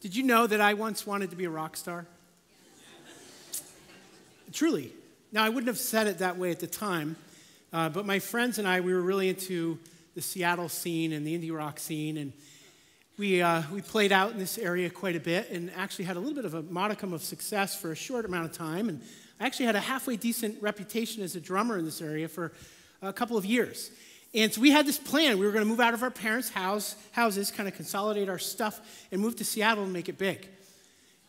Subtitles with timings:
[0.00, 2.06] Did you know that I once wanted to be a rock star?
[4.52, 4.92] Truly.
[5.32, 7.16] Now, I wouldn't have said it that way at the time,
[7.72, 9.78] uh, but my friends and I, we were really into
[10.14, 12.32] the Seattle scene and the indie rock scene, and
[13.18, 16.20] we, uh, we played out in this area quite a bit and actually had a
[16.20, 18.90] little bit of a modicum of success for a short amount of time.
[18.90, 19.02] And
[19.40, 22.52] I actually had a halfway decent reputation as a drummer in this area for
[23.00, 23.90] a couple of years.
[24.36, 25.38] And so we had this plan.
[25.38, 28.38] We were going to move out of our parents' house, houses, kind of consolidate our
[28.38, 30.46] stuff, and move to Seattle and make it big.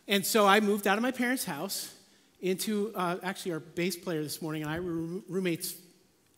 [0.10, 1.94] And so I moved out of my parents' house
[2.42, 5.74] into uh, actually our bass player this morning and I were roommates,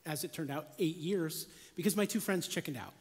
[0.05, 2.93] as it turned out, eight years because my two friends chickened out.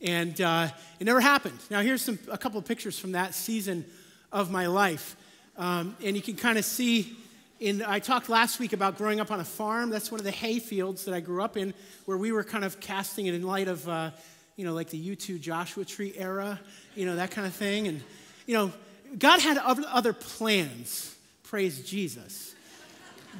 [0.00, 0.68] And uh,
[0.98, 1.58] it never happened.
[1.70, 3.84] Now, here's some, a couple of pictures from that season
[4.32, 5.16] of my life.
[5.56, 7.16] Um, and you can kind of see
[7.60, 9.90] in, I talked last week about growing up on a farm.
[9.90, 11.72] That's one of the hay fields that I grew up in,
[12.04, 14.10] where we were kind of casting it in light of, uh,
[14.56, 16.60] you know, like the U2 Joshua Tree era,
[16.94, 17.88] you know, that kind of thing.
[17.88, 18.02] And,
[18.46, 18.72] you know,
[19.18, 22.54] God had other plans, praise Jesus.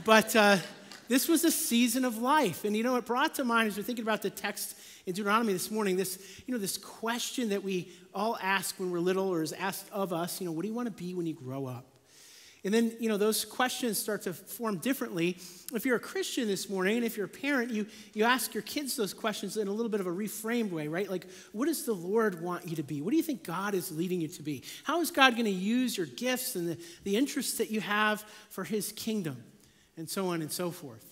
[0.04, 0.58] But uh,
[1.08, 2.64] this was a season of life.
[2.64, 5.52] And, you know, it brought to mind, as we're thinking about the text in Deuteronomy
[5.52, 9.42] this morning, this, you know, this question that we all ask when we're little or
[9.42, 11.66] is asked of us, you know, what do you want to be when you grow
[11.66, 11.93] up?
[12.64, 15.36] And then, you know, those questions start to form differently.
[15.74, 18.62] If you're a Christian this morning, and if you're a parent, you, you ask your
[18.62, 21.10] kids those questions in a little bit of a reframed way, right?
[21.10, 23.02] Like, what does the Lord want you to be?
[23.02, 24.62] What do you think God is leading you to be?
[24.84, 28.24] How is God going to use your gifts and the, the interests that you have
[28.48, 29.44] for His kingdom?
[29.98, 31.04] And so on and so forth.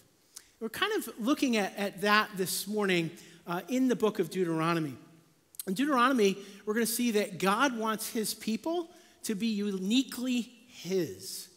[0.59, 3.11] We're kind of looking at, at that this morning
[3.47, 4.95] uh, in the book of Deuteronomy.
[5.67, 8.89] In Deuteronomy, we're going to see that God wants His people
[9.25, 11.49] to be uniquely his,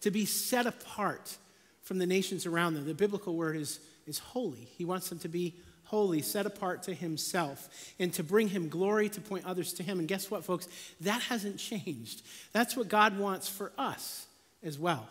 [0.00, 1.36] to be set apart
[1.82, 2.86] from the nations around them.
[2.86, 4.68] The biblical word is, is holy.
[4.76, 5.54] He wants them to be
[5.84, 9.98] holy, set apart to himself, and to bring him glory, to point others to him.
[9.98, 10.68] And guess what, folks?
[11.00, 12.22] That hasn't changed.
[12.52, 14.26] That's what God wants for us
[14.62, 15.08] as well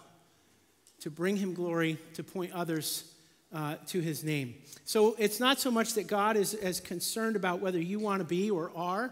[1.02, 3.14] to bring him glory, to point others
[3.54, 4.56] uh, to his name.
[4.86, 8.26] So it's not so much that God is as concerned about whether you want to
[8.26, 9.12] be or are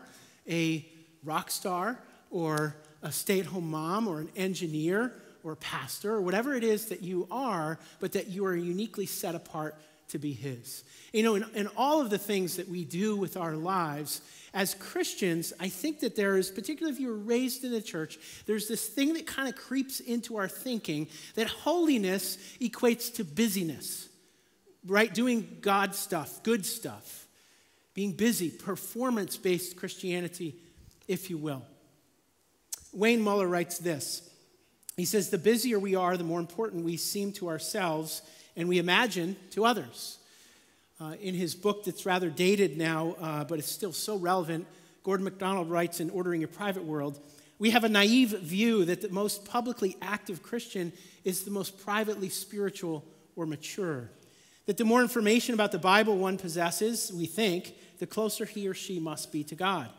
[0.50, 0.86] a
[1.24, 2.00] rock star
[2.30, 5.13] or a stay at home mom or an engineer
[5.44, 9.06] or a pastor or whatever it is that you are, but that you are uniquely
[9.06, 9.75] set apart
[10.09, 10.84] to be His.
[11.13, 14.22] You know, in, in all of the things that we do with our lives,
[14.53, 18.18] as Christians, I think that there is, particularly if you were raised in the church,
[18.46, 24.07] there's this thing that kind of creeps into our thinking that holiness equates to busyness,
[24.86, 25.13] right?
[25.13, 27.28] Doing God stuff, good stuff,
[27.94, 30.56] being busy, performance based Christianity,
[31.07, 31.63] if you will.
[32.94, 34.30] Wayne Muller writes this
[34.96, 38.22] He says, The busier we are, the more important we seem to ourselves
[38.56, 40.18] and we imagine to others.
[41.00, 44.66] Uh, in his book that's rather dated now, uh, but it's still so relevant,
[45.03, 47.20] Gordon MacDonald writes in Ordering Your Private World
[47.59, 50.92] We have a naive view that the most publicly active Christian
[51.24, 53.06] is the most privately spiritual
[53.36, 54.09] or mature.
[54.66, 58.74] That the more information about the Bible one possesses, we think, the closer he or
[58.74, 59.90] she must be to God.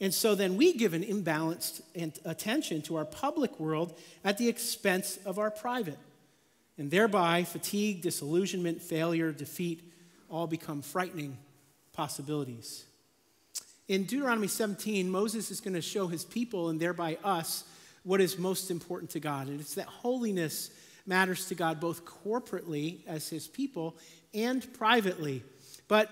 [0.00, 1.82] And so then we give an imbalanced
[2.24, 5.98] attention to our public world at the expense of our private.
[6.78, 9.82] And thereby, fatigue, disillusionment, failure, defeat
[10.30, 11.36] all become frightening
[11.92, 12.84] possibilities.
[13.88, 17.64] In Deuteronomy 17, Moses is going to show his people and thereby us
[18.02, 19.48] what is most important to God.
[19.48, 20.70] And it's that holiness
[21.06, 23.96] matters to God both corporately as his people
[24.32, 25.42] and privately.
[25.88, 26.08] But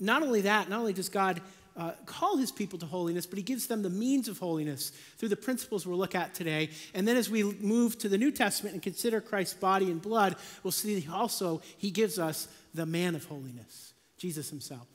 [0.00, 1.40] not only that, not only does God
[1.78, 5.28] uh, call his people to holiness, but he gives them the means of holiness through
[5.28, 6.70] the principles we'll look at today.
[6.92, 10.34] And then as we move to the New Testament and consider Christ's body and blood,
[10.64, 14.88] we'll see also he gives us the man of holiness, Jesus himself.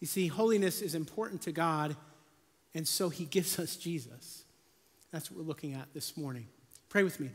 [0.00, 1.94] You see, holiness is important to God,
[2.74, 4.44] and so he gives us Jesus.
[5.12, 6.46] That's what we're looking at this morning.
[6.88, 7.28] Pray with me.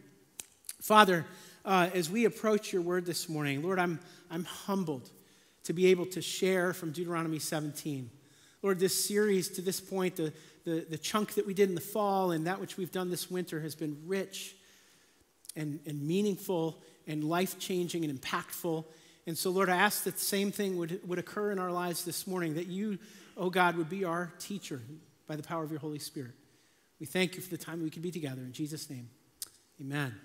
[0.81, 1.28] Father,
[1.63, 4.00] uh, as we approach your word this morning, Lord, I'm,
[4.31, 5.12] I'm humbled
[5.66, 8.09] to be able to share from Deuteronomy 17.
[8.62, 10.34] Lord, this series to this point, the,
[10.66, 13.30] the, the chunk that we did in the fall and that which we've done this
[13.30, 14.56] winter has been rich
[15.56, 18.86] and, and meaningful and life changing and impactful.
[19.25, 22.06] And so, Lord, I ask that the same thing would, would occur in our lives
[22.06, 22.98] this morning, that you,
[23.36, 24.81] oh God, would be our teacher
[25.27, 26.31] by the power of your Holy Spirit.
[27.00, 28.42] We thank you for the time we could be together.
[28.42, 29.09] In Jesus' name,
[29.80, 30.15] amen.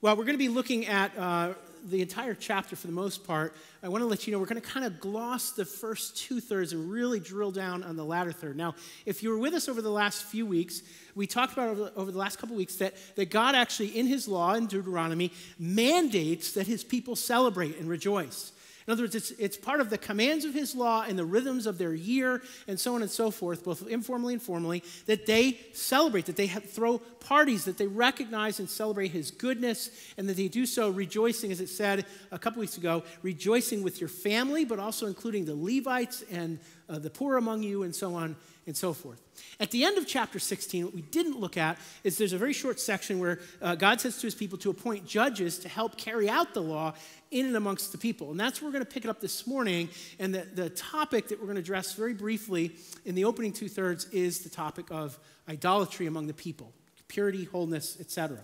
[0.00, 1.54] Well, we're going to be looking at uh,
[1.88, 3.52] the entire chapter for the most part,
[3.82, 6.38] I want to let you know we're going to kind of gloss the first two
[6.38, 8.56] thirds and really drill down on the latter third.
[8.56, 10.82] Now, if you were with us over the last few weeks,
[11.16, 14.28] we talked about over, over the last couple weeks that, that God actually, in his
[14.28, 18.52] law in Deuteronomy, mandates that his people celebrate and rejoice.
[18.88, 21.66] In other words, it's, it's part of the commands of his law and the rhythms
[21.66, 25.60] of their year and so on and so forth, both informally and formally, that they
[25.74, 30.38] celebrate, that they have, throw parties, that they recognize and celebrate his goodness, and that
[30.38, 34.64] they do so rejoicing, as it said a couple weeks ago, rejoicing with your family,
[34.64, 36.58] but also including the Levites and
[36.88, 38.36] uh, the poor among you, and so on
[38.68, 39.20] and so forth.
[39.60, 42.52] At the end of chapter 16, what we didn't look at is there's a very
[42.52, 46.28] short section where uh, God says to his people to appoint judges to help carry
[46.28, 46.94] out the law
[47.30, 48.30] in and amongst the people.
[48.30, 49.88] And that's where we're going to pick it up this morning.
[50.18, 52.72] And the, the topic that we're going to address very briefly
[53.04, 56.72] in the opening two thirds is the topic of idolatry among the people
[57.08, 58.38] purity, wholeness, etc.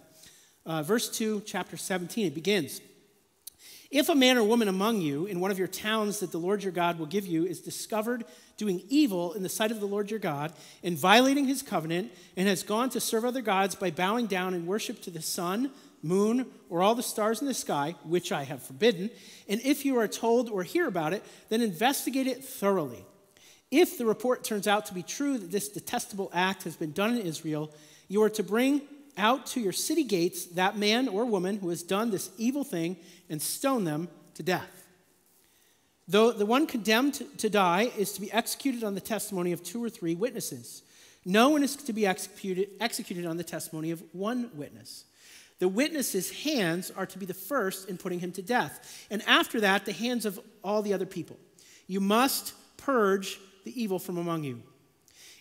[0.64, 2.80] Uh, verse 2, chapter 17, it begins.
[3.90, 6.62] If a man or woman among you in one of your towns that the Lord
[6.64, 8.24] your God will give you is discovered
[8.56, 10.52] doing evil in the sight of the Lord your God
[10.82, 14.66] and violating his covenant and has gone to serve other gods by bowing down and
[14.66, 15.70] worship to the sun,
[16.04, 19.10] moon, or all the stars in the sky, which I have forbidden,
[19.48, 23.04] and if you are told or hear about it, then investigate it thoroughly.
[23.70, 27.16] If the report turns out to be true that this detestable act has been done
[27.16, 27.72] in Israel,
[28.06, 28.82] you are to bring
[29.16, 32.96] out to your city gates that man or woman who has done this evil thing
[33.30, 34.86] and stone them to death.
[36.06, 39.82] Though the one condemned to die is to be executed on the testimony of two
[39.82, 40.82] or three witnesses.
[41.24, 45.04] No one is to be executed, executed on the testimony of one witness.
[45.58, 49.60] The witness's hands are to be the first in putting him to death, and after
[49.60, 51.36] that, the hands of all the other people.
[51.86, 54.62] You must purge the evil from among you.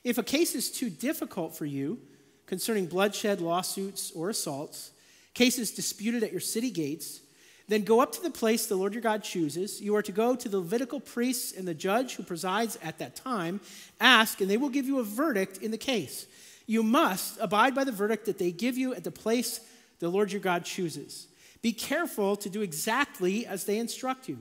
[0.03, 1.99] If a case is too difficult for you
[2.45, 4.91] concerning bloodshed, lawsuits, or assaults,
[5.33, 7.21] cases disputed at your city gates,
[7.67, 9.81] then go up to the place the Lord your God chooses.
[9.81, 13.15] You are to go to the Levitical priests and the judge who presides at that
[13.15, 13.61] time.
[14.01, 16.27] Ask, and they will give you a verdict in the case.
[16.67, 19.61] You must abide by the verdict that they give you at the place
[20.03, 21.27] the Lord your God chooses.
[21.61, 24.39] Be careful to do exactly as they instruct you.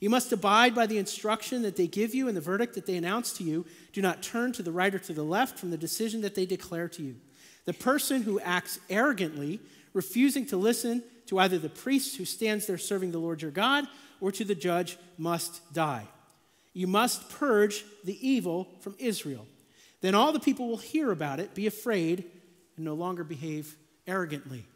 [0.00, 2.96] You must abide by the instruction that they give you and the verdict that they
[2.96, 3.64] announce to you.
[3.92, 6.46] Do not turn to the right or to the left from the decision that they
[6.46, 7.14] declare to you.
[7.64, 9.60] The person who acts arrogantly,
[9.92, 13.86] refusing to listen to either the priest who stands there serving the Lord your God
[14.20, 16.08] or to the judge must die.
[16.72, 19.46] You must purge the evil from Israel.
[20.00, 22.24] Then all the people will hear about it, be afraid,
[22.76, 23.76] and no longer behave
[24.08, 24.66] arrogantly.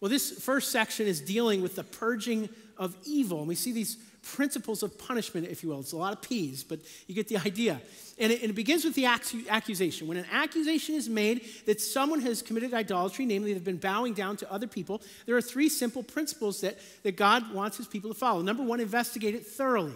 [0.00, 3.40] Well, this first section is dealing with the purging of evil.
[3.40, 5.80] And we see these principles of punishment, if you will.
[5.80, 7.80] It's a lot of P's, but you get the idea.
[8.18, 10.06] And it, and it begins with the accusation.
[10.06, 14.36] When an accusation is made that someone has committed idolatry, namely they've been bowing down
[14.38, 18.18] to other people, there are three simple principles that, that God wants his people to
[18.18, 18.42] follow.
[18.42, 19.94] Number one, investigate it thoroughly,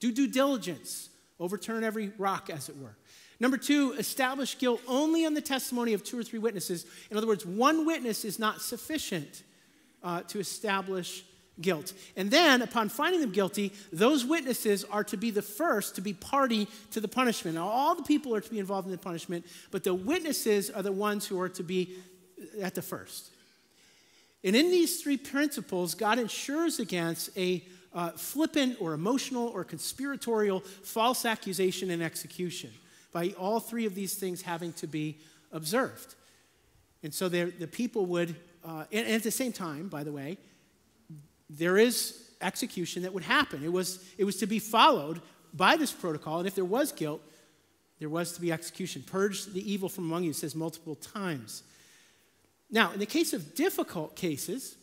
[0.00, 1.10] do due diligence,
[1.40, 2.96] overturn every rock, as it were.
[3.40, 6.86] Number two, establish guilt only on the testimony of two or three witnesses.
[7.10, 9.42] In other words, one witness is not sufficient
[10.02, 11.24] uh, to establish
[11.60, 11.92] guilt.
[12.16, 16.12] And then, upon finding them guilty, those witnesses are to be the first to be
[16.12, 17.56] party to the punishment.
[17.56, 20.82] Now, all the people are to be involved in the punishment, but the witnesses are
[20.82, 21.96] the ones who are to be
[22.60, 23.30] at the first.
[24.42, 27.64] And in these three principles, God ensures against a
[27.94, 32.70] uh, flippant or emotional or conspiratorial false accusation and execution
[33.14, 35.16] by all three of these things having to be
[35.52, 36.16] observed.
[37.02, 38.34] And so the people would,
[38.64, 40.36] uh, and, and at the same time, by the way,
[41.48, 43.62] there is execution that would happen.
[43.64, 45.22] It was, it was to be followed
[45.52, 47.22] by this protocol, and if there was guilt,
[48.00, 49.04] there was to be execution.
[49.06, 51.62] Purge the evil from among you, says multiple times.
[52.70, 54.76] Now, in the case of difficult cases,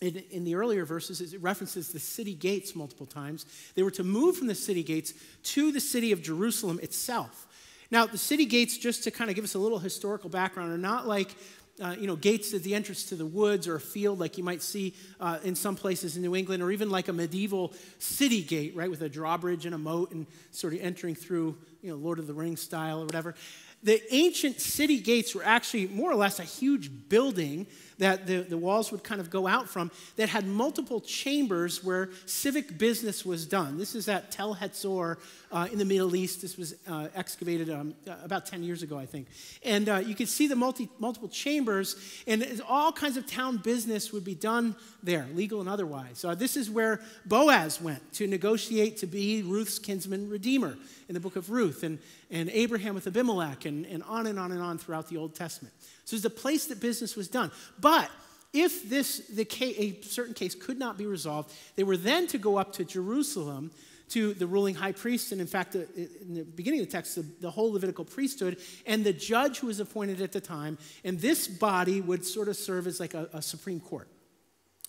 [0.00, 3.46] in, in, the earlier verses, it references the city gates multiple times.
[3.74, 5.14] They were to move from the city gates
[5.44, 7.46] to the city of Jerusalem itself.
[7.90, 10.78] Now, the city gates, just to kind of give us a little historical background, are
[10.78, 11.34] not like
[11.80, 14.44] uh, you know, gates at the entrance to the woods or a field like you
[14.44, 18.42] might see uh, in some places in New England, or even like a medieval city
[18.42, 21.96] gate, right, with a drawbridge and a moat and sort of entering through, you know,
[21.96, 23.34] Lord of the Rings style or whatever.
[23.82, 27.66] The ancient city gates were actually more or less a huge building
[27.98, 32.10] that the, the walls would kind of go out from that had multiple chambers where
[32.26, 33.78] civic business was done.
[33.78, 35.16] This is at Tel Hatzor
[35.50, 36.42] uh, in the Middle East.
[36.42, 39.28] This was uh, excavated um, about 10 years ago, I think.
[39.64, 44.12] And uh, you could see the multi, multiple chambers, and all kinds of town business
[44.12, 46.24] would be done there, legal and otherwise.
[46.24, 50.76] Uh, this is where Boaz went to negotiate to be Ruth's kinsman redeemer
[51.08, 51.98] in the book of Ruth, and,
[52.30, 55.74] and Abraham with Abimelech, and, and on and on and on throughout the Old Testament.
[56.04, 57.50] So it's a place that business was done.
[57.80, 58.10] But
[58.52, 62.38] if this the case, a certain case could not be resolved, they were then to
[62.38, 63.70] go up to Jerusalem
[64.08, 66.92] to the ruling high priest, and in fact, uh, uh, in the beginning of the
[66.92, 70.78] text, the, the, whole Levitical priesthood, and the judge who was appointed at the time.
[71.04, 74.08] And this body would sort of serve as like a, a Supreme Court,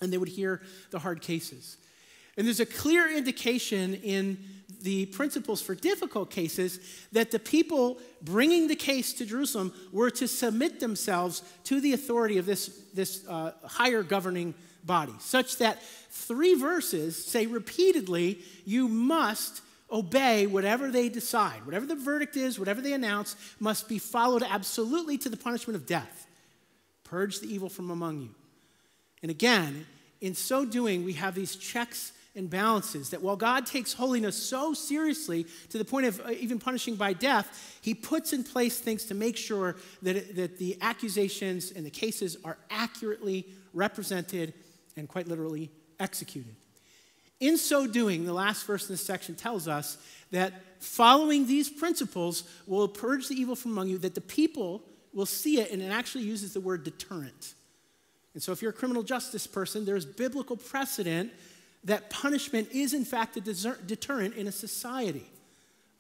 [0.02, 1.78] and they would hear the hard cases.
[2.38, 4.38] And there's a clear indication in
[4.82, 6.80] the principles for difficult cases
[7.12, 12.38] that the people bringing the case to Jerusalem were to submit themselves to the authority
[12.38, 14.54] of this, this uh, higher governing
[14.84, 21.66] body, such that three verses say repeatedly, you must obey whatever they decide.
[21.66, 25.86] Whatever the verdict is, whatever they announce, must be followed absolutely to the punishment of
[25.86, 26.28] death.
[27.04, 28.30] Purge the evil from among you.
[29.22, 29.86] And again,
[30.20, 34.74] in so doing, we have these checks and balances that while God takes holiness so
[34.74, 39.06] seriously to the point of uh, even punishing by death, he puts in place things
[39.06, 44.54] to make sure that, that the accusations and the cases are accurately represented
[44.96, 46.56] and quite literally executed.
[47.40, 49.98] In so doing, the last verse in this section tells us
[50.32, 55.26] that following these principles will purge the evil from among you, that the people will
[55.26, 57.54] see it, and it actually uses the word deterrent.
[58.34, 61.32] And so, if you're a criminal justice person, there's biblical precedent
[61.84, 65.26] that punishment is, in fact, a deterrent in a society.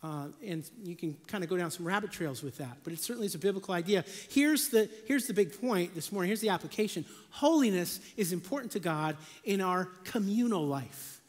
[0.03, 2.99] Uh, and you can kind of go down some rabbit trails with that, but it
[2.99, 4.05] certainly is a biblical idea.
[4.29, 6.27] Here's the, here's the big point this morning.
[6.29, 11.19] Here's the application holiness is important to God in our communal life.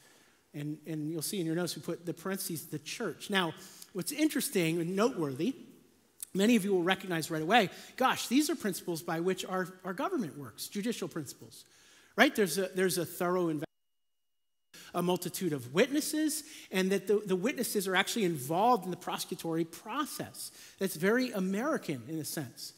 [0.53, 3.31] And, and you'll see in your notes, we put the parentheses, the church.
[3.31, 3.55] Now,
[3.95, 5.55] what's interesting and noteworthy,
[6.35, 9.95] many of you will recognize right away gosh, these are principles by which our, our
[9.95, 11.65] government works, judicial principles,
[12.17, 12.37] right?
[12.37, 13.68] There's a, there's a thorough investigation
[14.95, 19.65] a multitude of witnesses, and that the, the witnesses are actually involved in the prosecutory
[19.65, 20.51] process.
[20.79, 22.73] That's very American in a sense.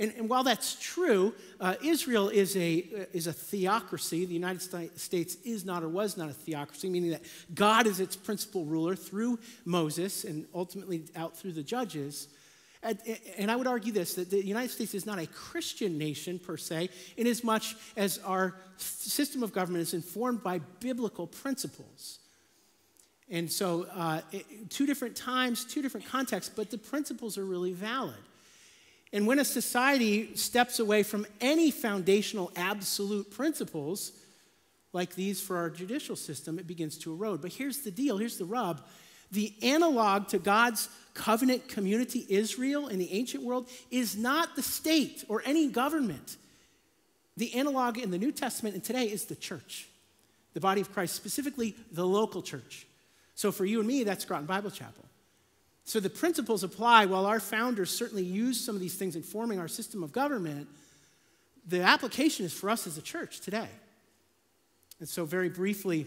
[0.00, 4.24] And, and while that's true, uh, Israel is a, uh, is a theocracy.
[4.24, 4.62] The United
[4.98, 7.22] States is not or was not a theocracy, meaning that
[7.54, 12.28] God is its principal ruler through Moses and ultimately out through the judges.
[12.82, 16.56] And I would argue this that the United States is not a Christian nation per
[16.56, 22.20] se, in as much as our system of government is informed by biblical principles.
[23.28, 24.22] And so, uh,
[24.70, 28.16] two different times, two different contexts, but the principles are really valid.
[29.12, 34.12] And when a society steps away from any foundational absolute principles,
[34.92, 37.42] like these for our judicial system, it begins to erode.
[37.42, 38.82] But here's the deal here's the rub
[39.32, 45.24] the analog to God's covenant community, Israel, in the ancient world, is not the state
[45.28, 46.36] or any government.
[47.36, 49.88] The analog in the New Testament and today is the church,
[50.54, 52.86] the body of Christ, specifically the local church.
[53.34, 55.04] So for you and me, that's Groton Bible Chapel.
[55.84, 59.58] So the principles apply while our founders certainly used some of these things in forming
[59.58, 60.68] our system of government.
[61.66, 63.68] The application is for us as a church today.
[65.00, 66.06] And so, very briefly,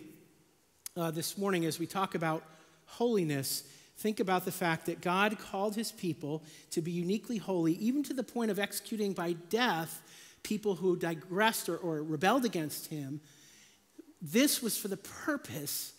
[0.95, 2.43] uh, this morning, as we talk about
[2.85, 3.63] holiness,
[3.97, 8.13] think about the fact that God called his people to be uniquely holy, even to
[8.13, 10.01] the point of executing by death
[10.43, 13.21] people who digressed or, or rebelled against him.
[14.21, 15.93] This was for the purpose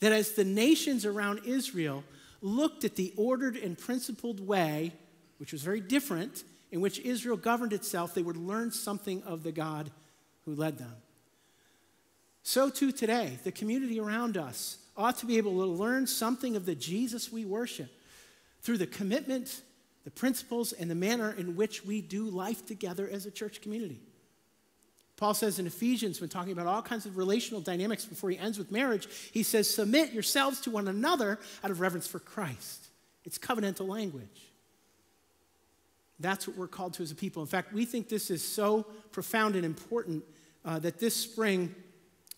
[0.00, 2.04] that as the nations around Israel
[2.40, 4.92] looked at the ordered and principled way,
[5.38, 9.52] which was very different, in which Israel governed itself, they would learn something of the
[9.52, 9.90] God
[10.44, 10.94] who led them.
[12.42, 16.66] So, too, today, the community around us ought to be able to learn something of
[16.66, 17.90] the Jesus we worship
[18.60, 19.62] through the commitment,
[20.04, 24.00] the principles, and the manner in which we do life together as a church community.
[25.16, 28.58] Paul says in Ephesians, when talking about all kinds of relational dynamics before he ends
[28.58, 32.88] with marriage, he says, Submit yourselves to one another out of reverence for Christ.
[33.24, 34.52] It's covenantal language.
[36.20, 37.42] That's what we're called to as a people.
[37.42, 40.24] In fact, we think this is so profound and important
[40.64, 41.74] uh, that this spring,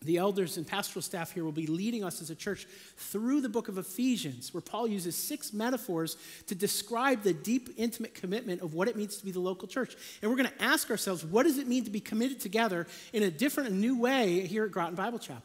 [0.03, 2.67] the elders and pastoral staff here will be leading us as a church
[2.97, 6.17] through the book of Ephesians, where Paul uses six metaphors
[6.47, 9.95] to describe the deep, intimate commitment of what it means to be the local church.
[10.23, 13.23] And we're going to ask ourselves, what does it mean to be committed together in
[13.25, 15.43] a different and new way here at Groton Bible Chapel?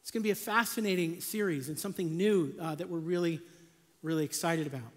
[0.00, 3.42] It's going to be a fascinating series and something new uh, that we're really,
[4.02, 4.88] really excited about.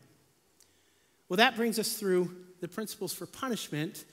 [1.27, 4.05] Well, that brings us through the principles for punishment.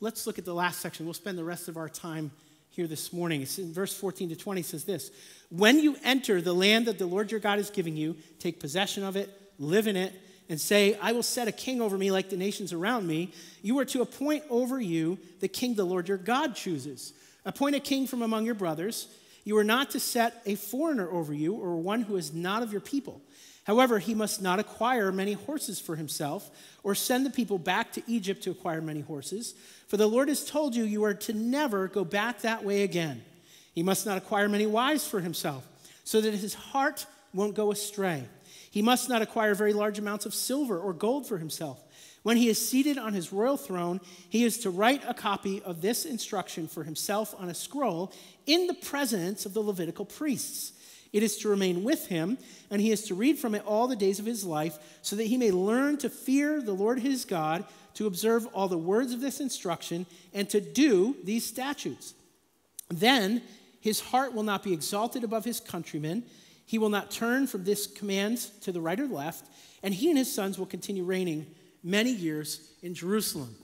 [0.00, 1.06] Let's look at the last section.
[1.06, 2.32] We'll spend the rest of our time
[2.80, 3.42] here this morning.
[3.42, 5.10] It's in verse 14 to 20 says this
[5.50, 9.04] When you enter the land that the Lord your God is giving you, take possession
[9.04, 10.14] of it, live in it,
[10.48, 13.78] and say, I will set a king over me like the nations around me, you
[13.80, 17.12] are to appoint over you the king the Lord your God chooses.
[17.44, 19.08] Appoint a king from among your brothers.
[19.44, 22.72] You are not to set a foreigner over you or one who is not of
[22.72, 23.20] your people.
[23.64, 26.50] However, he must not acquire many horses for himself
[26.82, 29.54] or send the people back to Egypt to acquire many horses.
[29.90, 33.24] For the Lord has told you, you are to never go back that way again.
[33.72, 35.66] He must not acquire many wives for himself,
[36.04, 38.22] so that his heart won't go astray.
[38.70, 41.82] He must not acquire very large amounts of silver or gold for himself.
[42.22, 45.80] When he is seated on his royal throne, he is to write a copy of
[45.80, 48.12] this instruction for himself on a scroll
[48.46, 50.70] in the presence of the Levitical priests.
[51.12, 52.38] It is to remain with him,
[52.70, 55.24] and he is to read from it all the days of his life, so that
[55.24, 57.64] he may learn to fear the Lord his God,
[57.94, 62.14] to observe all the words of this instruction, and to do these statutes.
[62.88, 63.42] Then
[63.80, 66.24] his heart will not be exalted above his countrymen.
[66.66, 69.48] He will not turn from this command to the right or left,
[69.82, 71.46] and he and his sons will continue reigning
[71.82, 73.56] many years in Jerusalem.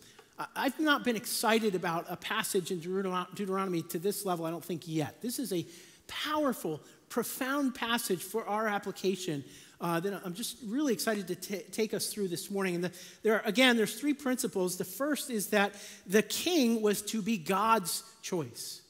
[0.54, 4.82] I've not been excited about a passage in Deuteronomy to this level, I don't think
[4.86, 5.22] yet.
[5.22, 5.66] This is a
[6.08, 9.44] powerful, profound passage for our application
[9.80, 12.76] uh, that I'm just really excited to t- take us through this morning.
[12.76, 14.76] And the, there are, again, there's three principles.
[14.78, 15.75] The first is that
[16.06, 18.82] the king was to be God's choice.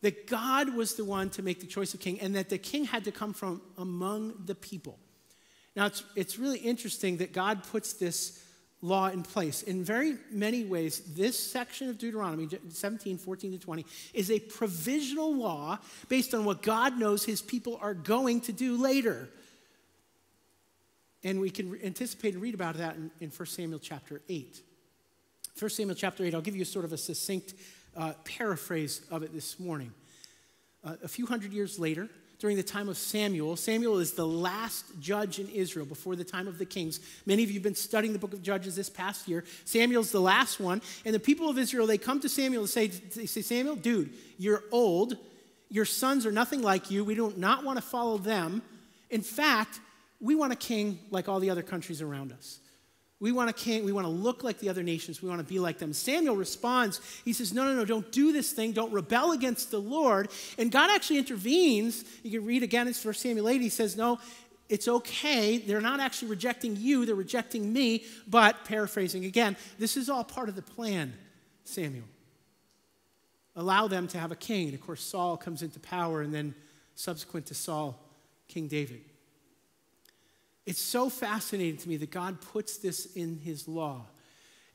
[0.00, 2.84] That God was the one to make the choice of king, and that the king
[2.84, 4.98] had to come from among the people.
[5.76, 8.44] Now, it's, it's really interesting that God puts this
[8.80, 9.62] law in place.
[9.62, 15.34] In very many ways, this section of Deuteronomy 17, 14 to 20 is a provisional
[15.34, 19.28] law based on what God knows his people are going to do later.
[21.24, 24.62] And we can anticipate and read about that in, in 1 Samuel chapter 8.
[25.58, 27.54] 1 Samuel chapter 8, I'll give you sort of a succinct
[27.96, 29.92] uh, paraphrase of it this morning.
[30.84, 32.08] Uh, a few hundred years later,
[32.38, 33.56] during the time of Samuel.
[33.56, 37.00] Samuel is the last judge in Israel before the time of the kings.
[37.26, 39.44] Many of you have been studying the book of Judges this past year.
[39.64, 40.80] Samuel's the last one.
[41.04, 44.10] And the people of Israel, they come to Samuel and say, they say Samuel, dude,
[44.38, 45.16] you're old.
[45.68, 47.04] Your sons are nothing like you.
[47.04, 48.62] We do not want to follow them.
[49.10, 49.80] In fact,
[50.20, 52.60] we want a king like all the other countries around us.
[53.20, 53.84] We want a king.
[53.84, 55.20] We want to look like the other nations.
[55.20, 55.92] We want to be like them.
[55.92, 57.00] Samuel responds.
[57.24, 58.72] He says, No, no, no, don't do this thing.
[58.72, 60.30] Don't rebel against the Lord.
[60.56, 62.04] And God actually intervenes.
[62.22, 63.60] You can read again, it's 1 Samuel 8.
[63.60, 64.20] He says, No,
[64.68, 65.58] it's okay.
[65.58, 68.04] They're not actually rejecting you, they're rejecting me.
[68.28, 71.12] But, paraphrasing again, this is all part of the plan,
[71.64, 72.04] Samuel.
[73.56, 74.66] Allow them to have a king.
[74.66, 76.54] And of course, Saul comes into power, and then
[76.94, 77.98] subsequent to Saul,
[78.46, 79.00] King David.
[80.68, 84.02] It's so fascinating to me that God puts this in his law.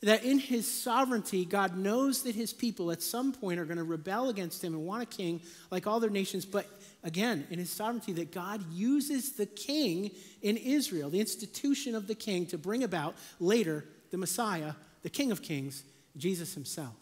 [0.01, 3.83] That in his sovereignty, God knows that his people at some point are going to
[3.83, 6.45] rebel against him and want a king like all their nations.
[6.45, 6.65] But
[7.03, 10.09] again, in his sovereignty, that God uses the king
[10.41, 15.31] in Israel, the institution of the king, to bring about later the Messiah, the King
[15.31, 15.83] of Kings,
[16.17, 16.95] Jesus himself.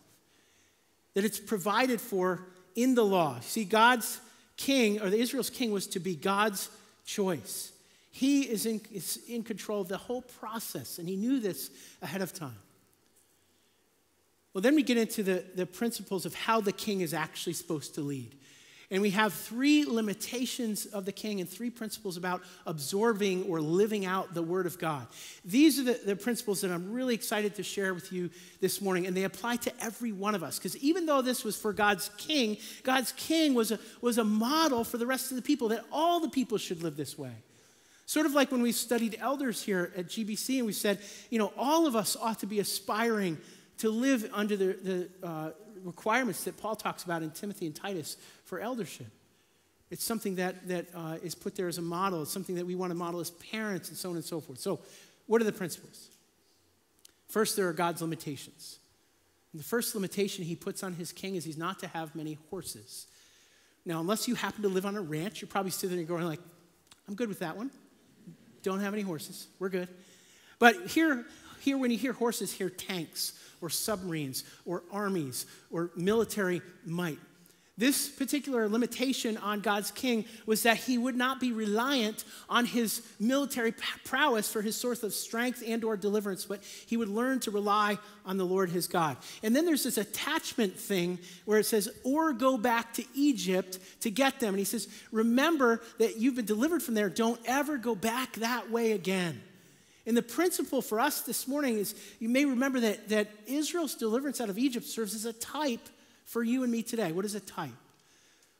[1.13, 2.41] That it's provided for
[2.75, 3.39] in the law.
[3.39, 4.19] See, God's
[4.58, 6.69] king, or the Israel's king, was to be God's
[7.06, 7.70] choice.
[8.12, 11.71] He is in, is in control of the whole process, and he knew this
[12.02, 12.58] ahead of time.
[14.54, 17.95] Well, then we get into the, the principles of how the king is actually supposed
[17.95, 18.36] to lead.
[18.91, 24.06] And we have three limitations of the king and three principles about absorbing or living
[24.06, 25.08] out the word of God.
[25.45, 29.08] These are the, the principles that I'm really excited to share with you this morning,
[29.08, 30.58] and they apply to every one of us.
[30.58, 34.84] Because even though this was for God's king, God's king was a, was a model
[34.84, 37.32] for the rest of the people that all the people should live this way.
[38.12, 41.54] Sort of like when we studied elders here at GBC and we said, you know,
[41.56, 43.38] all of us ought to be aspiring
[43.78, 45.52] to live under the, the uh,
[45.86, 49.08] requirements that Paul talks about in Timothy and Titus for eldership.
[49.91, 52.24] It's something that, that uh, is put there as a model.
[52.24, 54.60] It's something that we want to model as parents and so on and so forth.
[54.60, 54.82] So,
[55.28, 56.10] what are the principles?
[57.30, 58.80] First, there are God's limitations.
[59.54, 62.38] And the first limitation he puts on his king is he's not to have many
[62.50, 63.08] horses.
[63.86, 66.41] Now, unless you happen to live on a ranch, you're probably sitting there going like,
[67.08, 67.71] I'm good with that one.
[68.63, 69.47] Don't have any horses.
[69.60, 69.88] We're good.
[70.60, 71.26] But here,
[71.62, 77.19] here when you hear horses, hear tanks or submarines or armies or military might.
[77.82, 83.02] This particular limitation on God's king was that he would not be reliant on his
[83.20, 83.74] military
[84.06, 87.98] prowess for his source of strength and or deliverance, but he would learn to rely
[88.24, 89.17] on the Lord his God.
[89.41, 94.12] And then there's this attachment thing where it says, or go back to Egypt to
[94.12, 94.50] get them.
[94.50, 97.10] And he says, remember that you've been delivered from there.
[97.10, 99.41] Don't ever go back that way again.
[100.06, 104.39] And the principle for us this morning is you may remember that, that Israel's deliverance
[104.39, 105.89] out of Egypt serves as a type
[106.25, 107.12] for you and me today.
[107.12, 107.71] What is a type?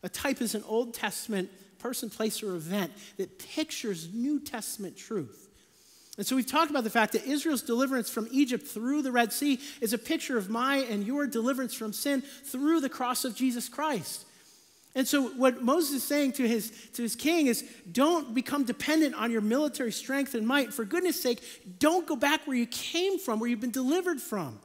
[0.04, 5.50] A type is an Old Testament person, place, or event that pictures New Testament truth.
[6.18, 9.34] And so we've talked about the fact that Israel's deliverance from Egypt through the Red
[9.34, 13.36] Sea is a picture of my and your deliverance from sin through the cross of
[13.36, 14.26] Jesus Christ.
[14.94, 19.16] And so what Moses is saying to his, to his king is don't become dependent
[19.16, 20.74] on your military strength and might.
[20.74, 21.42] For goodness sake,
[21.80, 24.60] don't go back where you came from, where you've been delivered from.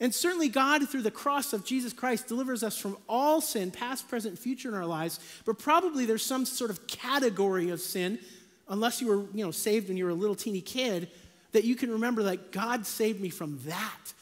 [0.00, 4.08] And certainly, God, through the cross of Jesus Christ, delivers us from all sin, past,
[4.08, 5.18] present, future in our lives.
[5.44, 8.20] But probably there's some sort of category of sin,
[8.68, 11.10] unless you were you know, saved when you were a little teeny kid,
[11.52, 14.12] that you can remember that God saved me from that.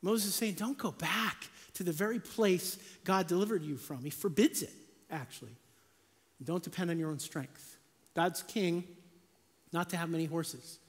[0.00, 4.02] Moses is saying, don't go back to the very place God delivered you from.
[4.02, 4.72] He forbids it,
[5.10, 5.56] actually.
[6.42, 7.78] Don't depend on your own strength.
[8.14, 8.82] God's king,
[9.72, 10.80] not to have many horses.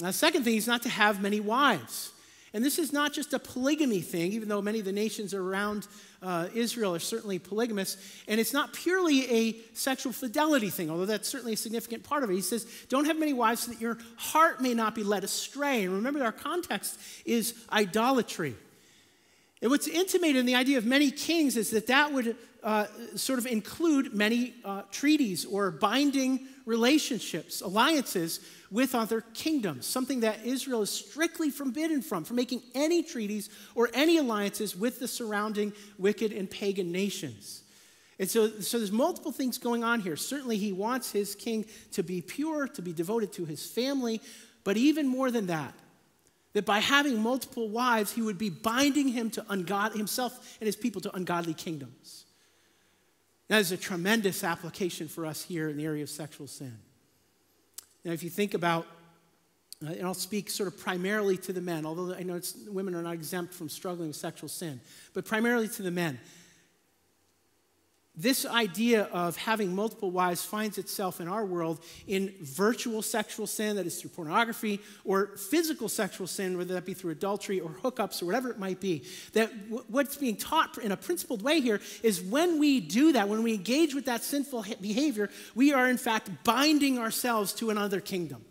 [0.00, 2.10] Now, the second thing is not to have many wives.
[2.52, 5.86] And this is not just a polygamy thing, even though many of the nations around
[6.20, 7.96] uh, Israel are certainly polygamous.
[8.26, 12.30] And it's not purely a sexual fidelity thing, although that's certainly a significant part of
[12.30, 12.34] it.
[12.34, 15.84] He says, Don't have many wives so that your heart may not be led astray.
[15.84, 18.56] And remember, our context is idolatry.
[19.62, 23.38] And what's intimated in the idea of many kings is that that would uh, sort
[23.38, 30.82] of include many uh, treaties or binding relationships, alliances with other kingdoms, something that Israel
[30.82, 36.32] is strictly forbidden from, from making any treaties or any alliances with the surrounding wicked
[36.32, 37.62] and pagan nations.
[38.18, 40.14] And so, so there's multiple things going on here.
[40.14, 44.20] Certainly, he wants his king to be pure, to be devoted to his family,
[44.62, 45.74] but even more than that,
[46.52, 50.76] that by having multiple wives, he would be binding him to ungod- himself and his
[50.76, 52.24] people to ungodly kingdoms.
[53.48, 56.78] That is a tremendous application for us here in the area of sexual sin.
[58.04, 58.86] Now, if you think about,
[59.84, 63.02] uh, and I'll speak sort of primarily to the men, although I know women are
[63.02, 64.80] not exempt from struggling with sexual sin,
[65.14, 66.18] but primarily to the men
[68.16, 73.76] this idea of having multiple wives finds itself in our world in virtual sexual sin,
[73.76, 78.20] that is through pornography, or physical sexual sin, whether that be through adultery or hookups
[78.20, 79.04] or whatever it might be.
[79.32, 79.52] That
[79.88, 83.54] what's being taught in a principled way here is when we do that, when we
[83.54, 88.44] engage with that sinful behavior, we are in fact binding ourselves to another kingdom,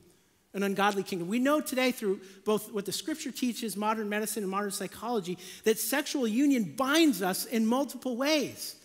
[0.54, 1.28] an ungodly kingdom.
[1.28, 5.78] We know today through both what the scripture teaches, modern medicine, and modern psychology, that
[5.78, 8.78] sexual union binds us in multiple ways.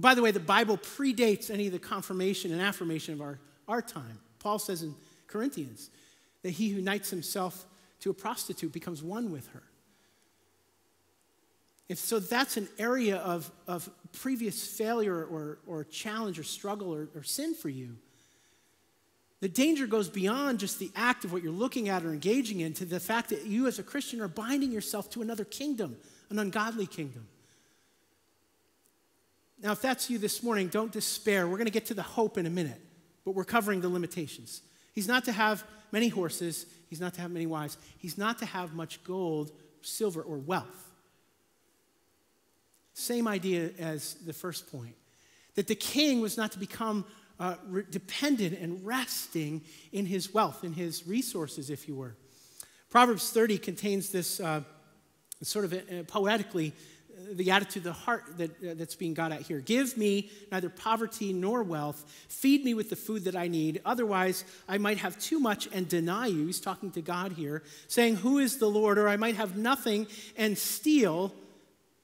[0.00, 3.82] By the way, the Bible predates any of the confirmation and affirmation of our, our
[3.82, 4.18] time.
[4.38, 4.94] Paul says in
[5.26, 5.90] Corinthians
[6.42, 7.66] that he who unites himself
[8.00, 9.62] to a prostitute becomes one with her.
[11.88, 17.08] If so, that's an area of, of previous failure or, or challenge or struggle or,
[17.14, 17.96] or sin for you.
[19.40, 22.74] The danger goes beyond just the act of what you're looking at or engaging in
[22.74, 25.96] to the fact that you, as a Christian, are binding yourself to another kingdom,
[26.28, 27.26] an ungodly kingdom.
[29.60, 31.48] Now, if that's you this morning, don't despair.
[31.48, 32.80] We're going to get to the hope in a minute,
[33.24, 34.62] but we're covering the limitations.
[34.92, 38.46] He's not to have many horses, he's not to have many wives, he's not to
[38.46, 39.50] have much gold,
[39.82, 40.90] silver, or wealth.
[42.94, 44.94] Same idea as the first point
[45.54, 47.04] that the king was not to become
[47.40, 49.60] uh, re- dependent and resting
[49.92, 52.14] in his wealth, in his resources, if you were.
[52.90, 54.62] Proverbs 30 contains this uh,
[55.42, 56.72] sort of uh, poetically
[57.32, 59.60] the attitude the heart that, uh, that's being got at here.
[59.60, 62.04] Give me neither poverty nor wealth.
[62.28, 63.80] Feed me with the food that I need.
[63.84, 66.46] Otherwise, I might have too much and deny you.
[66.46, 68.98] He's talking to God here, saying, Who is the Lord?
[68.98, 71.32] Or I might have nothing and steal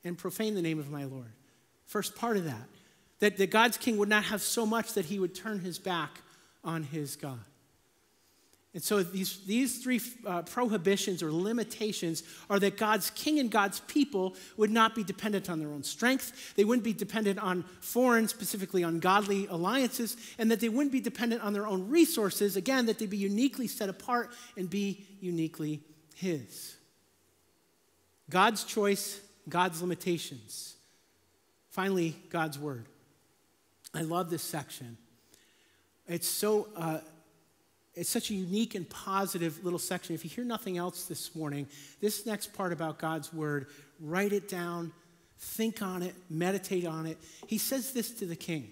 [0.04, 1.32] and profane the name of my Lord.
[1.86, 2.68] First part of that,
[3.20, 6.20] that, that God's king would not have so much that he would turn his back
[6.62, 7.38] on his God.
[8.74, 13.78] And so these, these three uh, prohibitions or limitations are that God's king and God's
[13.80, 16.54] people would not be dependent on their own strength.
[16.56, 21.00] They wouldn't be dependent on foreign, specifically on godly alliances, and that they wouldn't be
[21.00, 22.56] dependent on their own resources.
[22.56, 25.80] Again, that they'd be uniquely set apart and be uniquely
[26.16, 26.74] His.
[28.28, 30.74] God's choice, God's limitations.
[31.70, 32.86] Finally, God's word.
[33.94, 34.96] I love this section.
[36.08, 36.66] It's so.
[36.76, 36.98] Uh,
[37.94, 40.14] it's such a unique and positive little section.
[40.14, 41.68] If you hear nothing else this morning,
[42.00, 43.68] this next part about God's word,
[44.00, 44.92] write it down,
[45.38, 47.18] think on it, meditate on it.
[47.46, 48.70] He says this to the king.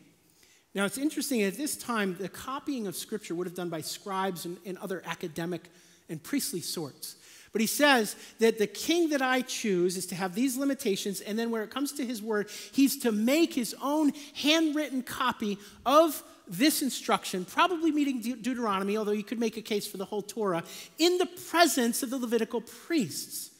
[0.74, 4.46] Now, it's interesting, at this time, the copying of scripture would have done by scribes
[4.46, 5.68] and, and other academic
[6.08, 7.16] and priestly sorts.
[7.52, 11.38] But he says that the king that I choose is to have these limitations, and
[11.38, 16.22] then where it comes to his word, he's to make his own handwritten copy of
[16.48, 20.22] this instruction, probably meeting De- Deuteronomy, although you could make a case for the whole
[20.22, 20.64] Torah,
[20.98, 23.50] in the presence of the Levitical priests.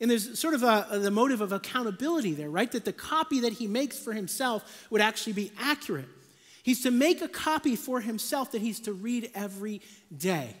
[0.00, 2.70] And there's sort of a, the motive of accountability there, right?
[2.70, 6.08] That the copy that he makes for himself would actually be accurate.
[6.62, 9.80] He's to make a copy for himself that he's to read every
[10.16, 10.56] day.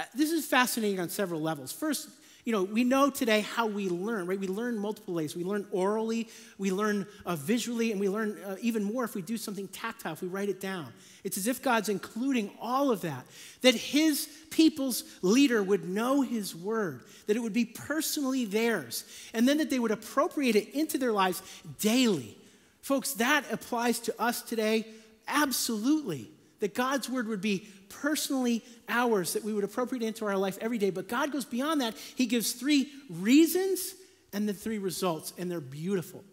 [0.00, 1.72] Uh, this is fascinating on several levels.
[1.72, 2.08] First,
[2.44, 4.40] You know, we know today how we learn, right?
[4.40, 5.36] We learn multiple ways.
[5.36, 9.22] We learn orally, we learn uh, visually, and we learn uh, even more if we
[9.22, 10.92] do something tactile, if we write it down.
[11.22, 13.26] It's as if God's including all of that,
[13.60, 19.46] that His people's leader would know His word, that it would be personally theirs, and
[19.46, 21.42] then that they would appropriate it into their lives
[21.78, 22.38] daily.
[22.80, 24.86] Folks, that applies to us today
[25.28, 26.30] absolutely.
[26.60, 30.78] That God's word would be personally ours, that we would appropriate into our life every
[30.78, 30.88] day.
[30.88, 31.94] But God goes beyond that.
[32.14, 33.94] He gives three reasons
[34.32, 36.24] and the three results, and they're beautiful.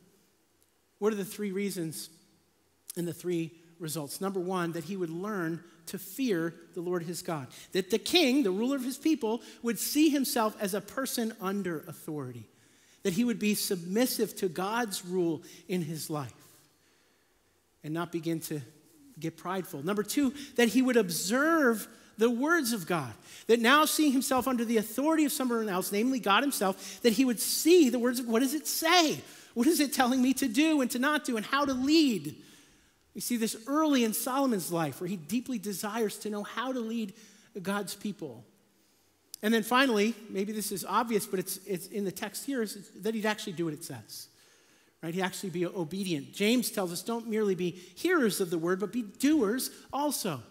[1.00, 2.10] What are the three reasons
[2.96, 4.22] and the three results?
[4.22, 7.48] Number one, that he would learn to fear the Lord his God.
[7.72, 11.80] That the king, the ruler of his people, would see himself as a person under
[11.88, 12.48] authority.
[13.04, 16.34] That he would be submissive to God's rule in his life
[17.84, 18.62] and not begin to
[19.20, 19.84] get prideful.
[19.84, 23.14] Number two, that he would observe the words of God.
[23.48, 27.26] That now seeing himself under the authority of someone else, namely God himself, that he
[27.26, 29.22] would see the words of what does it say?
[29.54, 32.36] What is it telling me to do and to not do and how to lead?
[33.16, 36.80] We see this early in Solomon's life where he deeply desires to know how to
[36.80, 37.14] lead
[37.62, 38.46] God's people.
[39.42, 42.90] And then finally, maybe this is obvious, but it's, it's in the text here, is
[43.02, 44.28] that he'd actually do what it says
[45.02, 45.14] right?
[45.14, 46.34] He actually be obedient.
[46.34, 50.42] James tells us don't merely be hearers of the word, but be doers also.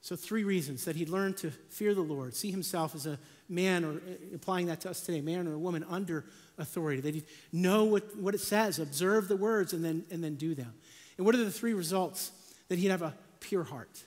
[0.00, 3.84] So, three reasons that he'd learn to fear the Lord, see himself as a man,
[3.84, 4.00] or
[4.34, 6.24] applying that to us today, man or a woman under
[6.56, 10.36] authority, that he'd know what, what it says, observe the words, and then, and then
[10.36, 10.72] do them.
[11.16, 12.32] And what are the three results?
[12.68, 14.02] That he'd have a pure heart.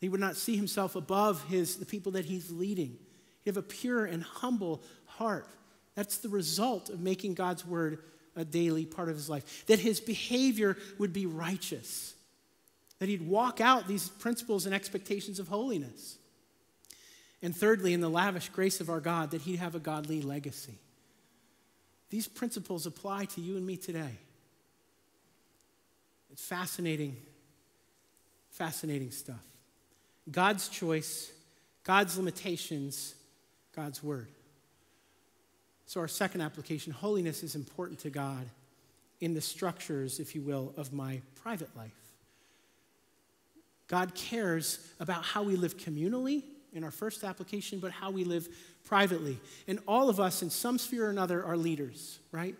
[0.00, 2.98] He would not see himself above his, the people that he's leading.
[3.42, 5.46] He'd have a pure and humble heart.
[5.96, 7.98] That's the result of making God's word
[8.36, 9.66] a daily part of his life.
[9.66, 12.14] That his behavior would be righteous.
[13.00, 16.18] That he'd walk out these principles and expectations of holiness.
[17.42, 20.78] And thirdly, in the lavish grace of our God, that he'd have a godly legacy.
[22.10, 24.18] These principles apply to you and me today.
[26.30, 27.16] It's fascinating,
[28.50, 29.44] fascinating stuff.
[30.30, 31.32] God's choice,
[31.84, 33.14] God's limitations,
[33.74, 34.28] God's word.
[35.86, 38.50] So, our second application holiness is important to God
[39.20, 41.94] in the structures, if you will, of my private life.
[43.86, 48.48] God cares about how we live communally in our first application, but how we live
[48.84, 49.38] privately.
[49.68, 52.56] And all of us, in some sphere or another, are leaders, right?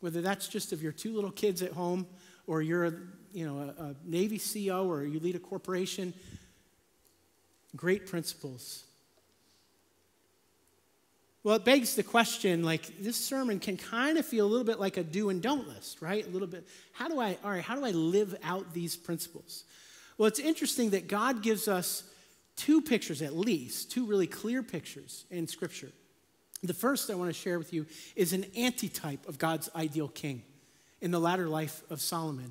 [0.00, 2.08] Whether that's just of your two little kids at home,
[2.48, 2.92] or you're a,
[3.32, 6.12] you know, a, a Navy CO, or you lead a corporation.
[7.76, 8.84] Great principles
[11.46, 14.80] well, it begs the question like, this sermon can kind of feel a little bit
[14.80, 16.26] like a do and don't list, right?
[16.26, 16.66] A little bit.
[16.90, 19.62] How do I, all right, how do I live out these principles?
[20.18, 22.02] Well, it's interesting that God gives us
[22.56, 25.92] two pictures at least, two really clear pictures in Scripture.
[26.64, 30.42] The first I want to share with you is an antitype of God's ideal king
[31.00, 32.50] in the latter life of Solomon.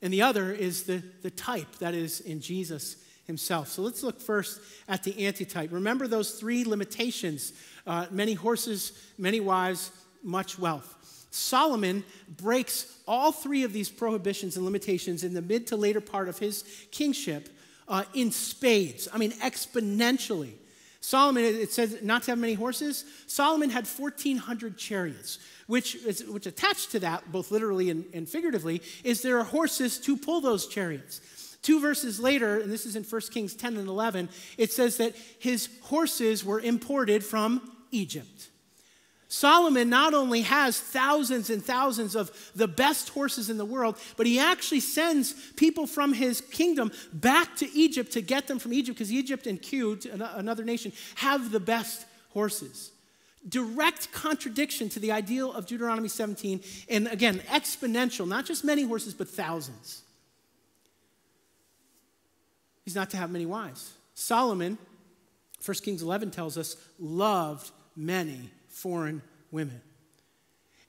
[0.00, 3.68] And the other is the, the type that is in Jesus himself.
[3.68, 5.72] So let's look first at the antitype.
[5.72, 7.52] Remember those three limitations
[7.90, 9.90] uh, many horses, many wives,
[10.22, 11.26] much wealth.
[11.32, 16.28] Solomon breaks all three of these prohibitions and limitations in the mid to later part
[16.28, 17.48] of his kingship
[17.88, 20.52] uh, in spades, I mean, exponentially.
[21.00, 23.04] Solomon, it says not to have many horses.
[23.26, 28.82] Solomon had 1,400 chariots, which, is, which attached to that, both literally and, and figuratively,
[29.02, 31.56] is there are horses to pull those chariots.
[31.62, 35.16] Two verses later, and this is in 1 Kings 10 and 11, it says that
[35.40, 38.48] his horses were imported from Egypt.
[39.32, 44.26] Solomon not only has thousands and thousands of the best horses in the world, but
[44.26, 48.98] he actually sends people from his kingdom back to Egypt to get them from Egypt
[48.98, 50.04] because Egypt and Kue,
[50.36, 52.90] another nation, have the best horses.
[53.48, 59.14] Direct contradiction to the ideal of Deuteronomy 17, and again, exponential, not just many horses,
[59.14, 60.02] but thousands.
[62.84, 63.92] He's not to have many wives.
[64.14, 64.76] Solomon,
[65.64, 69.80] 1 Kings 11 tells us, loved many foreign women.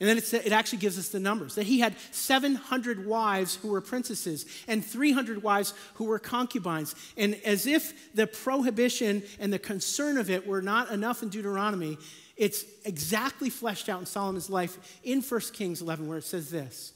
[0.01, 3.81] And then it actually gives us the numbers that he had 700 wives who were
[3.81, 6.95] princesses and 300 wives who were concubines.
[7.17, 11.99] And as if the prohibition and the concern of it were not enough in Deuteronomy,
[12.35, 16.93] it's exactly fleshed out in Solomon's life in 1 Kings 11, where it says this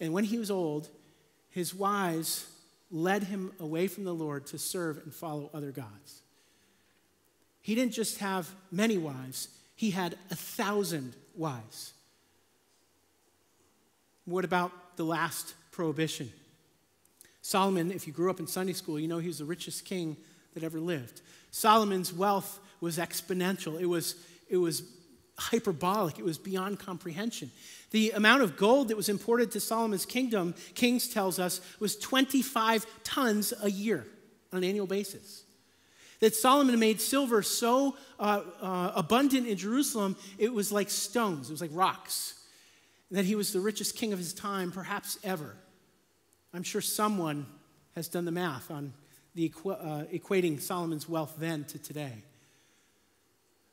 [0.00, 0.88] And when he was old,
[1.50, 2.50] his wives
[2.90, 6.22] led him away from the Lord to serve and follow other gods.
[7.62, 11.92] He didn't just have many wives, he had a thousand wives.
[14.24, 16.30] What about the last prohibition?
[17.42, 20.16] Solomon, if you grew up in Sunday school, you know he was the richest king
[20.54, 21.22] that ever lived.
[21.50, 24.14] Solomon's wealth was exponential, it was,
[24.48, 24.82] it was
[25.38, 27.50] hyperbolic, it was beyond comprehension.
[27.90, 32.86] The amount of gold that was imported to Solomon's kingdom, Kings tells us, was 25
[33.02, 34.06] tons a year
[34.52, 35.42] on an annual basis.
[36.20, 41.52] That Solomon made silver so uh, uh, abundant in Jerusalem, it was like stones, it
[41.52, 42.34] was like rocks.
[43.08, 45.56] And that he was the richest king of his time, perhaps ever.
[46.54, 47.46] I'm sure someone
[47.94, 48.92] has done the math on
[49.34, 52.22] the equ- uh, equating Solomon's wealth then to today.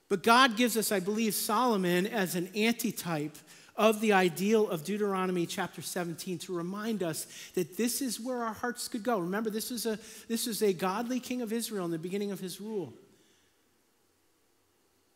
[0.09, 3.37] But God gives us, I believe, Solomon as an antitype
[3.77, 8.53] of the ideal of Deuteronomy chapter 17 to remind us that this is where our
[8.53, 9.19] hearts could go.
[9.19, 12.39] Remember, this is a, this is a godly king of Israel in the beginning of
[12.39, 12.93] his rule.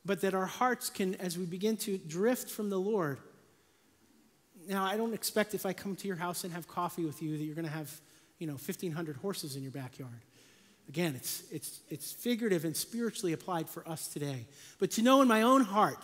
[0.06, 3.17] But that our hearts can, as we begin to drift from the Lord,
[4.67, 7.38] now I don't expect if I come to your house and have coffee with you
[7.38, 7.91] that you're going to have,
[8.38, 10.21] you know, 1,500 horses in your backyard.
[10.88, 14.45] Again, it's, it's, it's figurative and spiritually applied for us today.
[14.78, 15.97] But to know in my own heart,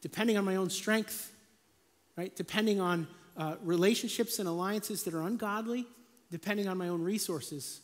[0.00, 1.32] depending on my own strength,
[2.16, 5.86] right, depending on uh, relationships and alliances that are ungodly,
[6.30, 7.80] depending on my own resources,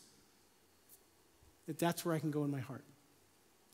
[1.66, 2.84] that that's where I can go in my heart.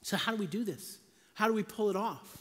[0.02, 0.98] So, how do we do this?
[1.34, 2.38] How do we pull it off?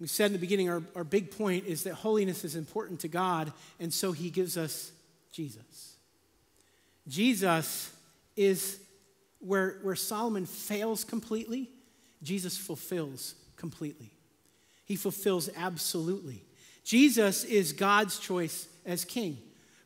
[0.00, 3.08] We said in the beginning, our, our big point is that holiness is important to
[3.08, 4.90] God, and so He gives us
[5.30, 5.96] Jesus.
[7.06, 7.94] Jesus
[8.36, 8.80] is
[9.38, 11.68] where, where Solomon fails completely,
[12.22, 14.10] Jesus fulfills completely.
[14.92, 16.42] He fulfills absolutely.
[16.84, 19.38] Jesus is God's choice as king.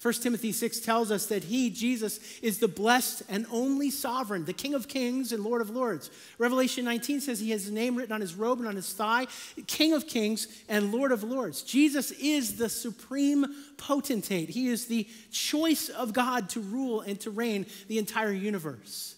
[0.03, 4.53] 1 Timothy 6 tells us that he, Jesus, is the blessed and only sovereign, the
[4.53, 6.11] King of kings and Lord of lords.
[6.39, 9.29] Revelation 19 says he has his name written on his robe and on his thigh,
[9.69, 11.63] King of kings and Lord of lords.
[11.63, 14.49] Jesus is the supreme potentate.
[14.49, 19.16] He is the choice of God to rule and to reign the entire universe.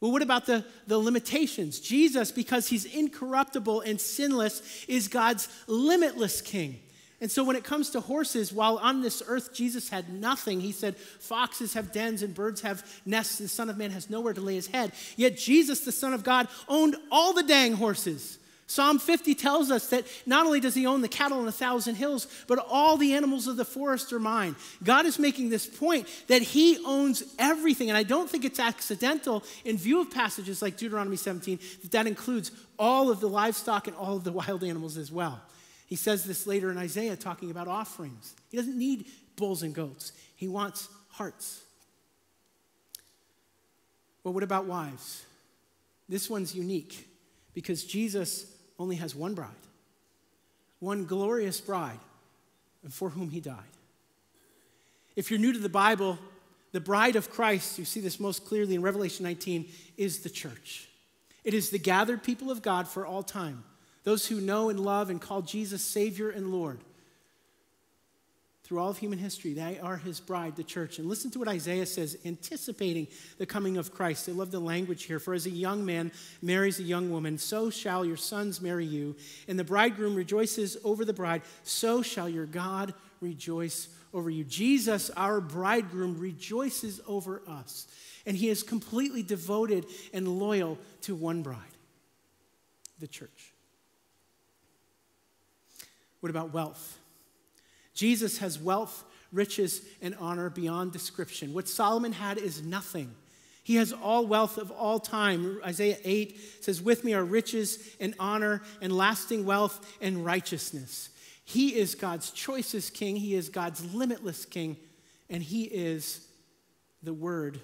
[0.00, 1.80] Well, what about the, the limitations?
[1.80, 6.78] Jesus, because he's incorruptible and sinless, is God's limitless king.
[7.20, 10.70] And so when it comes to horses, while on this earth Jesus had nothing, he
[10.70, 14.34] said, Foxes have dens and birds have nests, and the Son of Man has nowhere
[14.34, 14.92] to lay his head.
[15.16, 18.37] Yet Jesus, the Son of God, owned all the dang horses.
[18.70, 21.94] Psalm 50 tells us that not only does he own the cattle on a thousand
[21.94, 24.54] hills, but all the animals of the forest are mine.
[24.84, 27.88] God is making this point that he owns everything.
[27.88, 32.06] And I don't think it's accidental in view of passages like Deuteronomy 17 that that
[32.06, 35.40] includes all of the livestock and all of the wild animals as well.
[35.86, 38.34] He says this later in Isaiah, talking about offerings.
[38.50, 41.62] He doesn't need bulls and goats, he wants hearts.
[44.22, 45.24] Well, what about wives?
[46.06, 47.08] This one's unique
[47.54, 49.48] because Jesus only has one bride,
[50.80, 51.98] one glorious bride,
[52.90, 53.56] for whom he died.
[55.16, 56.18] If you're new to the Bible,
[56.72, 60.88] the bride of Christ, you see this most clearly in Revelation 19, is the church.
[61.44, 63.64] It is the gathered people of God for all time
[64.04, 66.78] those who know and love and call Jesus Savior and Lord.
[68.68, 70.98] Through all of human history, they are his bride, the church.
[70.98, 74.28] And listen to what Isaiah says, anticipating the coming of Christ.
[74.28, 75.18] I love the language here.
[75.18, 79.16] For as a young man marries a young woman, so shall your sons marry you.
[79.48, 84.44] And the bridegroom rejoices over the bride, so shall your God rejoice over you.
[84.44, 87.86] Jesus, our bridegroom, rejoices over us.
[88.26, 91.56] And he is completely devoted and loyal to one bride,
[93.00, 93.54] the church.
[96.20, 96.98] What about wealth?
[97.98, 101.52] Jesus has wealth, riches, and honor beyond description.
[101.52, 103.12] What Solomon had is nothing.
[103.64, 105.58] He has all wealth of all time.
[105.64, 111.08] Isaiah 8 says, With me are riches and honor and lasting wealth and righteousness.
[111.44, 114.76] He is God's choicest king, He is God's limitless king,
[115.28, 116.24] and He is
[117.02, 117.60] the Word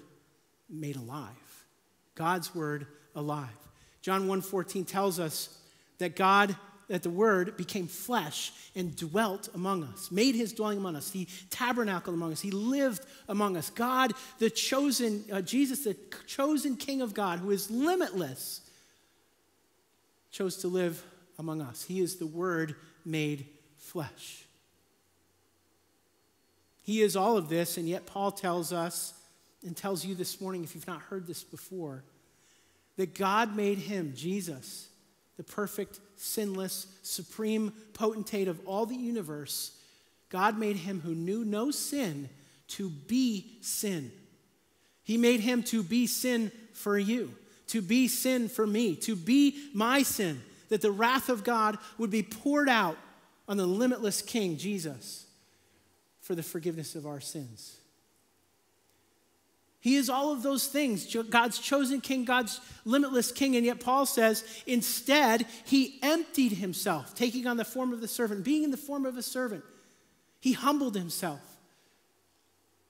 [0.69, 1.29] made alive.
[2.13, 3.47] God's Word alive.
[4.01, 5.57] John 1:14 tells us
[5.99, 10.95] that God that the Word became flesh and dwelt among us, made his dwelling among
[10.95, 11.11] us.
[11.11, 12.41] He tabernacled among us.
[12.41, 13.69] He lived among us.
[13.69, 18.61] God, the chosen, uh, Jesus, the chosen King of God, who is limitless,
[20.31, 21.03] chose to live
[21.39, 21.83] among us.
[21.83, 24.43] He is the Word made flesh.
[26.83, 29.13] He is all of this, and yet Paul tells us
[29.65, 32.03] and tells you this morning, if you've not heard this before,
[32.97, 34.87] that God made him, Jesus,
[35.37, 39.71] the perfect, sinless, supreme potentate of all the universe,
[40.29, 42.29] God made him who knew no sin
[42.69, 44.11] to be sin.
[45.03, 47.33] He made him to be sin for you,
[47.67, 52.09] to be sin for me, to be my sin, that the wrath of God would
[52.09, 52.97] be poured out
[53.47, 55.25] on the limitless King, Jesus,
[56.21, 57.77] for the forgiveness of our sins.
[59.85, 63.55] He is all of those things God's chosen king, God's limitless king.
[63.55, 68.43] And yet, Paul says, instead, he emptied himself, taking on the form of the servant,
[68.43, 69.63] being in the form of a servant.
[70.39, 71.54] He humbled himself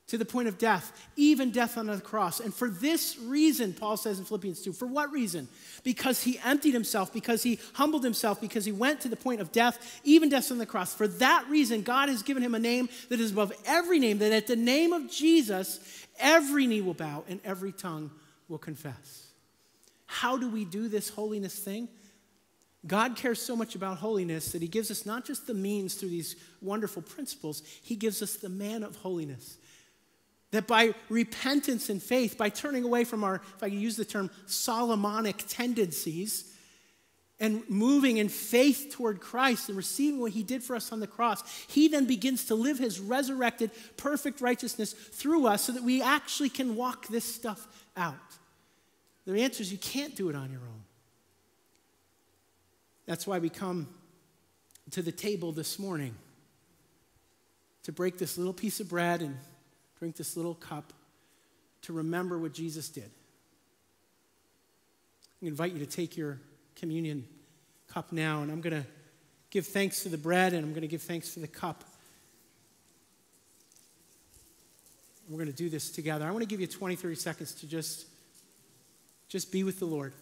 [0.07, 2.39] to the point of death, even death on the cross.
[2.39, 5.47] And for this reason, Paul says in Philippians 2, for what reason?
[5.83, 9.51] Because he emptied himself, because he humbled himself, because he went to the point of
[9.51, 10.93] death, even death on the cross.
[10.93, 14.31] For that reason, God has given him a name that is above every name, that
[14.31, 15.79] at the name of Jesus,
[16.19, 18.11] every knee will bow and every tongue
[18.47, 19.29] will confess.
[20.05, 21.89] How do we do this holiness thing?
[22.85, 26.09] God cares so much about holiness that he gives us not just the means through
[26.09, 29.57] these wonderful principles, he gives us the man of holiness
[30.55, 34.05] that by repentance and faith, by turning away from our, if I can use the
[34.05, 36.51] term, Solomonic tendencies,
[37.39, 41.07] and moving in faith toward Christ and receiving what he did for us on the
[41.07, 46.01] cross, he then begins to live his resurrected, perfect righteousness through us so that we
[46.01, 48.15] actually can walk this stuff out.
[49.25, 50.83] The answer is you can't do it on your own.
[53.05, 53.87] That's why we come
[54.91, 56.15] to the table this morning
[57.83, 59.37] to break this little piece of bread and
[59.99, 60.93] drink this little cup
[61.83, 63.09] to remember what Jesus did.
[65.41, 66.39] I invite you to take your
[66.75, 67.25] communion
[67.87, 68.87] cup now, and I'm going to
[69.55, 71.85] give thanks for the bread and I'm going to give thanks for the cup.
[75.29, 76.27] We're going to do this together.
[76.27, 78.05] I want to give you 20, 30 seconds to just,
[79.29, 80.13] just be with the Lord.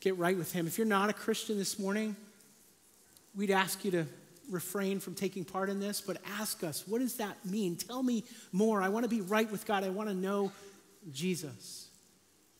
[0.00, 0.66] Get right with Him.
[0.66, 2.16] If you're not a Christian this morning,
[3.34, 4.06] we'd ask you to
[4.50, 7.76] refrain from taking part in this, but ask us, what does that mean?
[7.76, 8.82] Tell me more.
[8.82, 9.84] I want to be right with God.
[9.84, 10.52] I want to know
[11.12, 11.88] Jesus.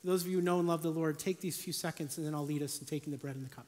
[0.01, 2.26] For those of you who know and love the Lord, take these few seconds and
[2.26, 3.66] then I'll lead us in taking the bread and the cup.